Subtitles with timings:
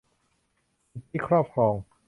[0.91, 1.73] สิทธิครอบครอง